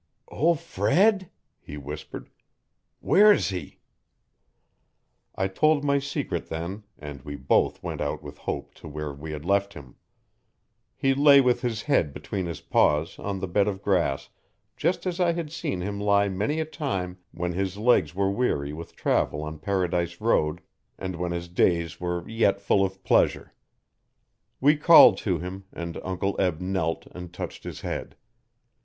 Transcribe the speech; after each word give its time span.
'Ol' 0.29 0.55
Fred!' 0.55 1.29
he 1.59 1.77
whispered, 1.77 2.31
'where's 3.01 3.49
he?' 3.49 3.77
I 5.35 5.47
told 5.47 5.83
my 5.83 5.99
secret 5.99 6.47
then 6.47 6.85
and 6.97 7.21
we 7.21 7.35
both 7.35 7.83
went 7.83 8.01
out 8.01 8.23
with 8.23 8.39
Hope 8.39 8.73
to 8.81 8.87
where 8.87 9.13
we 9.13 9.29
had 9.31 9.45
left 9.45 9.75
him. 9.75 9.97
He 10.95 11.13
lay 11.13 11.39
with 11.39 11.61
his 11.61 11.83
head 11.83 12.13
between 12.13 12.47
his 12.47 12.61
paws 12.61 13.19
on 13.19 13.41
the 13.41 13.47
bed 13.47 13.67
of 13.67 13.83
grass 13.83 14.29
just 14.75 15.05
as 15.05 15.19
I 15.19 15.33
had 15.33 15.51
seen 15.51 15.81
him 15.81 15.99
lie 16.01 16.27
many 16.27 16.59
a 16.59 16.65
time 16.65 17.19
when 17.29 17.53
his 17.53 17.77
legs 17.77 18.15
were 18.15 18.31
weary 18.31 18.73
with 18.73 18.95
travel 18.95 19.43
on 19.43 19.59
Paradise 19.59 20.19
Road, 20.19 20.61
and 20.97 21.15
when 21.15 21.31
his 21.31 21.47
days 21.47 21.99
were 22.01 22.27
yet 22.27 22.59
full 22.59 22.83
of 22.83 23.03
pleasure. 23.03 23.53
We 24.59 24.77
called 24.77 25.19
to 25.19 25.37
him 25.37 25.65
and 25.71 26.01
Uncle 26.03 26.35
Eb 26.39 26.59
knelt 26.59 27.05
and 27.11 27.31
touched 27.31 27.65
his 27.65 27.81
head. 27.81 28.15